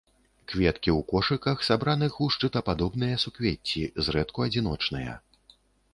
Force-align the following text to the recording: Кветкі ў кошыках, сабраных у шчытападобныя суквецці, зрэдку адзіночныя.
Кветкі 0.51 0.91
ў 0.93 1.01
кошыках, 1.11 1.57
сабраных 1.67 2.17
у 2.27 2.31
шчытападобныя 2.35 3.21
суквецці, 3.25 3.83
зрэдку 4.09 4.39
адзіночныя. 4.51 5.13